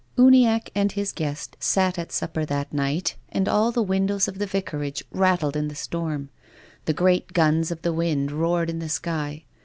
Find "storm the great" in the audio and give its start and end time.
5.75-7.33